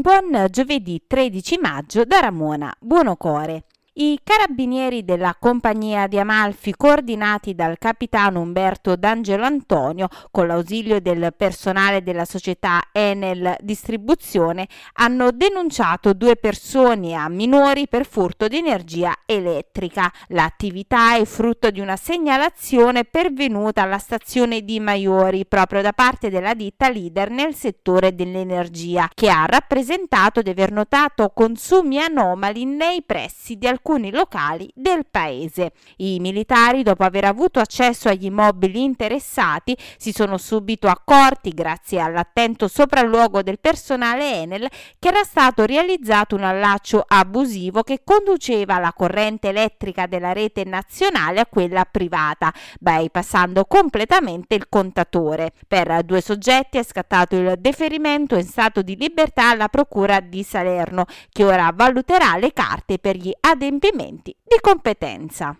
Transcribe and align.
Buon 0.00 0.46
giovedì 0.48 1.02
13 1.04 1.58
maggio 1.58 2.04
da 2.04 2.20
Ramona 2.20 2.72
Buonocore. 2.78 3.64
I 4.00 4.20
carabinieri 4.22 5.04
della 5.04 5.34
compagnia 5.36 6.06
di 6.06 6.20
Amalfi, 6.20 6.72
coordinati 6.76 7.56
dal 7.56 7.78
capitano 7.78 8.38
Umberto 8.38 8.94
D'Angelo 8.94 9.42
Antonio, 9.42 10.06
con 10.30 10.46
l'ausilio 10.46 11.00
del 11.00 11.34
personale 11.36 12.04
della 12.04 12.24
società 12.24 12.80
Enel 12.92 13.56
Distribuzione, 13.58 14.68
hanno 14.92 15.32
denunciato 15.32 16.12
due 16.12 16.36
persone 16.36 17.14
a 17.14 17.28
minori 17.28 17.88
per 17.88 18.06
furto 18.06 18.46
di 18.46 18.58
energia 18.58 19.14
elettrica. 19.26 20.12
L'attività 20.28 21.16
è 21.16 21.24
frutto 21.24 21.72
di 21.72 21.80
una 21.80 21.96
segnalazione 21.96 23.02
pervenuta 23.02 23.82
alla 23.82 23.98
stazione 23.98 24.60
di 24.60 24.78
Maiori 24.78 25.44
proprio 25.44 25.82
da 25.82 25.92
parte 25.92 26.30
della 26.30 26.54
ditta 26.54 26.88
leader 26.88 27.30
nel 27.30 27.52
settore 27.56 28.14
dell'energia, 28.14 29.10
che 29.12 29.28
ha 29.28 29.44
rappresentato 29.44 30.40
di 30.40 30.50
aver 30.50 30.70
notato 30.70 31.32
consumi 31.34 31.98
anomali 31.98 32.64
nei 32.64 33.02
pressi 33.02 33.56
di 33.56 33.66
alcuni 33.66 33.86
alcuni 33.88 34.10
locali 34.10 34.70
del 34.74 35.06
paese. 35.10 35.72
I 35.96 36.20
militari, 36.20 36.82
dopo 36.82 37.04
aver 37.04 37.24
avuto 37.24 37.58
accesso 37.58 38.10
agli 38.10 38.26
immobili 38.26 38.82
interessati, 38.82 39.74
si 39.96 40.12
sono 40.12 40.36
subito 40.36 40.88
accorti, 40.88 41.50
grazie 41.50 41.98
all'attento 41.98 42.68
sopralluogo 42.68 43.42
del 43.42 43.58
personale 43.58 44.42
Enel, 44.42 44.68
che 44.98 45.08
era 45.08 45.24
stato 45.24 45.64
realizzato 45.64 46.34
un 46.34 46.42
allaccio 46.42 47.02
abusivo 47.06 47.82
che 47.82 48.02
conduceva 48.04 48.78
la 48.78 48.92
corrente 48.92 49.48
elettrica 49.48 50.06
della 50.06 50.32
rete 50.32 50.64
nazionale 50.64 51.40
a 51.40 51.46
quella 51.46 51.86
privata, 51.90 52.52
bypassando 52.78 53.64
completamente 53.64 54.54
il 54.54 54.68
contatore. 54.68 55.52
Per 55.66 56.02
due 56.04 56.20
soggetti 56.20 56.76
è 56.76 56.82
scattato 56.82 57.36
il 57.36 57.54
deferimento 57.58 58.36
in 58.36 58.44
stato 58.44 58.82
di 58.82 58.96
libertà 58.96 59.48
alla 59.48 59.68
Procura 59.68 60.20
di 60.20 60.42
Salerno, 60.42 61.06
che 61.32 61.44
ora 61.44 61.72
valuterà 61.74 62.36
le 62.36 62.52
carte 62.52 62.98
per 62.98 63.16
gli 63.16 63.32
adempimenti 63.40 63.76
adempimenti 63.78 64.34
di 64.42 64.58
competenza. 64.60 65.56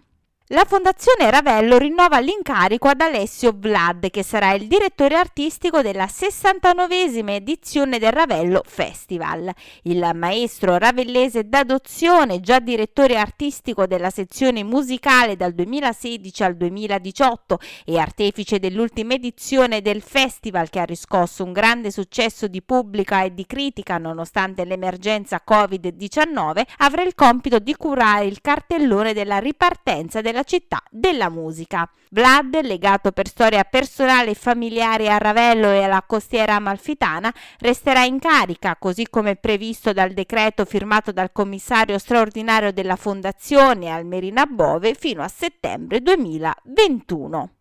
La 0.52 0.64
Fondazione 0.64 1.30
Ravello 1.30 1.77
rinnova 1.77 2.20
l'incarico 2.20 2.88
ad 2.88 3.02
Alessio 3.02 3.52
Vlad, 3.54 4.08
che 4.08 4.22
sarà 4.22 4.55
il 4.55 4.66
direttore 4.66 5.14
artistico 5.14 5.82
della 5.82 6.06
69esima 6.06 7.32
edizione 7.32 7.98
del 7.98 8.12
Ravello 8.12 8.62
Festival. 8.64 9.52
Il 9.82 10.10
maestro 10.14 10.78
ravellese 10.78 11.50
d'adozione, 11.50 12.40
già 12.40 12.60
direttore 12.60 13.18
artistico 13.18 13.86
della 13.86 14.08
sezione 14.08 14.64
musicale 14.64 15.36
dal 15.36 15.52
2016 15.52 16.42
al 16.42 16.56
2018 16.56 17.58
e 17.84 17.98
artefice 17.98 18.58
dell'ultima 18.58 19.12
edizione 19.12 19.83
del 19.83 20.00
festival 20.00 20.70
che 20.70 20.80
ha 20.80 20.84
riscosso 20.84 21.44
un 21.44 21.52
grande 21.52 21.90
successo 21.90 22.48
di 22.48 22.62
pubblica 22.62 23.22
e 23.22 23.34
di 23.34 23.44
critica 23.44 23.98
nonostante 23.98 24.64
l'emergenza 24.64 25.42
Covid-19, 25.46 26.62
avrà 26.78 27.02
il 27.02 27.14
compito 27.14 27.58
di 27.58 27.74
curare 27.74 28.24
il 28.24 28.40
cartellone 28.40 29.12
della 29.12 29.36
ripartenza 29.36 30.22
della 30.22 30.36
della 30.39 30.42
città 30.44 30.83
della 30.91 31.28
musica. 31.28 31.89
Vlad, 32.11 32.61
legato 32.62 33.12
per 33.12 33.27
storia 33.27 33.64
personale 33.64 34.31
e 34.31 34.34
familiare 34.34 35.08
a 35.08 35.19
Ravello 35.19 35.70
e 35.70 35.83
alla 35.83 36.03
costiera 36.06 36.55
amalfitana, 36.55 37.33
resterà 37.58 38.05
in 38.05 38.19
carica, 38.19 38.77
così 38.77 39.08
come 39.08 39.36
previsto 39.36 39.92
dal 39.92 40.12
decreto 40.12 40.64
firmato 40.64 41.12
dal 41.12 41.33
commissario 41.33 41.98
straordinario 41.98 42.72
della 42.72 42.97
Fondazione 42.97 43.89
Almerina 43.89 44.47
Bove 44.47 44.95
fino 44.95 45.22
a 45.22 45.28
settembre 45.28 46.00
2021 46.00 47.58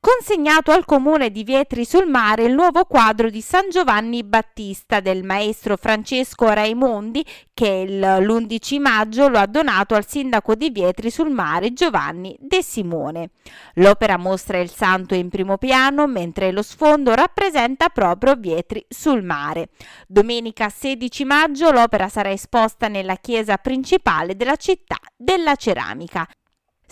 consegnato 0.00 0.70
al 0.72 0.86
comune 0.86 1.30
di 1.30 1.44
Vietri 1.44 1.84
sul 1.84 2.06
Mare 2.06 2.44
il 2.44 2.54
nuovo 2.54 2.84
quadro 2.84 3.28
di 3.28 3.42
San 3.42 3.68
Giovanni 3.68 4.24
Battista 4.24 5.00
del 5.00 5.22
maestro 5.22 5.76
Francesco 5.76 6.48
Raimondi 6.48 7.24
che 7.52 7.84
l'11 7.84 8.80
maggio 8.80 9.28
lo 9.28 9.38
ha 9.38 9.46
donato 9.46 9.94
al 9.94 10.06
sindaco 10.06 10.54
di 10.54 10.70
Vietri 10.70 11.10
sul 11.10 11.30
Mare 11.30 11.74
Giovanni 11.74 12.34
De 12.38 12.62
Simone. 12.62 13.30
L'opera 13.74 14.16
mostra 14.16 14.58
il 14.58 14.70
santo 14.70 15.14
in 15.14 15.28
primo 15.28 15.58
piano 15.58 16.06
mentre 16.06 16.50
lo 16.50 16.62
sfondo 16.62 17.14
rappresenta 17.14 17.90
proprio 17.90 18.36
Vietri 18.36 18.84
sul 18.88 19.22
Mare. 19.22 19.68
Domenica 20.06 20.70
16 20.70 21.24
maggio 21.24 21.70
l'opera 21.70 22.08
sarà 22.08 22.30
esposta 22.30 22.88
nella 22.88 23.16
chiesa 23.16 23.58
principale 23.58 24.34
della 24.34 24.56
città 24.56 24.96
della 25.14 25.56
ceramica. 25.56 26.26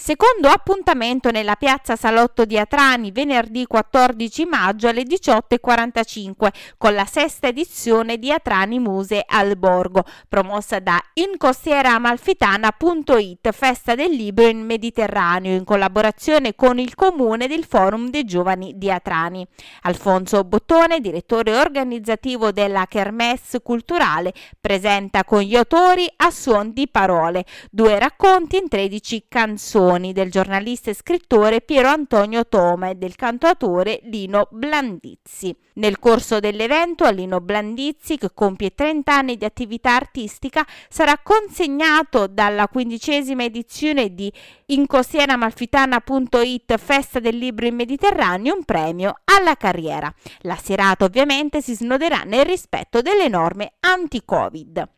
Secondo 0.01 0.49
appuntamento 0.49 1.33
nella 1.33 1.57
piazza 1.57 1.97
Salotto 1.97 2.45
di 2.45 2.57
Atrani 2.57 3.11
venerdì 3.11 3.67
14 3.67 4.45
maggio 4.45 4.87
alle 4.87 5.03
18.45 5.03 6.51
con 6.79 6.95
la 6.95 7.05
sesta 7.05 7.49
edizione 7.49 8.17
di 8.17 8.31
Atrani 8.31 8.79
Muse 8.79 9.25
al 9.27 9.57
Borgo, 9.57 10.05
promossa 10.29 10.79
da 10.79 11.03
incostieramalfitana.it 11.15 13.51
Festa 13.51 13.97
del 13.97 14.13
Libro 14.13 14.47
in 14.47 14.65
Mediterraneo 14.65 15.57
in 15.57 15.65
collaborazione 15.65 16.55
con 16.55 16.79
il 16.79 16.95
Comune 16.95 17.49
del 17.49 17.65
Forum 17.65 18.09
dei 18.09 18.25
Giovani 18.25 18.79
di 18.79 18.93
Atrani. 18.93 19.45
Alfonso 19.83 20.45
Bottone, 20.45 21.01
direttore 21.01 21.57
organizzativo 21.57 22.53
della 22.53 22.87
Kermesse 22.87 23.63
Culturale, 23.63 24.33
presenta 24.61 25.25
con 25.25 25.41
gli 25.41 25.57
autori 25.57 26.09
a 26.19 26.31
suon 26.31 26.73
di 26.73 26.87
parole, 26.87 27.45
due 27.69 27.99
racconti 27.99 28.59
in 28.59 28.69
13 28.69 29.25
canzoni 29.29 29.87
canzoni 29.89 30.13
del 30.13 30.31
giornalista 30.31 30.91
e 30.91 30.95
scrittore 30.95 31.63
Piero 31.63 31.89
Antonio 31.89 32.47
Toma 32.47 32.91
e 32.91 32.97
del 32.97 33.17
cantautore 33.17 34.01
Lino 34.05 34.47
Blandizzi. 34.51 35.57
Nel 35.75 35.99
corso 35.99 36.41
dell'evento 36.41 37.05
a 37.05 37.11
Lino 37.11 37.41
Blandizzi, 37.41 38.19
che 38.19 38.31
compie 38.35 38.75
30 38.75 39.15
anni 39.15 39.37
di 39.37 39.45
attività 39.45 39.95
artistica, 39.95 40.67
sarà 40.89 41.21
consegnato 41.23 42.27
dalla 42.27 42.67
quindicesima 42.69 43.45
edizione 43.45 44.13
di 44.15 44.33
incostienamalfitana.it 44.67 46.77
Festa 46.77 47.21
del 47.21 47.39
Libro 47.39 47.67
in 47.67 47.77
Mediterraneo 47.77 48.55
un 48.55 48.65
premio 48.65 49.21
alla 49.25 49.55
carriera. 49.55 50.13
La 50.41 50.57
serata 50.57 51.05
ovviamente 51.05 51.63
si 51.63 51.75
snoderà 51.75 52.25
nel 52.25 52.45
rispetto 52.45 53.01
delle 53.01 53.29
norme 53.29 53.75
anti-Covid. 53.81 54.98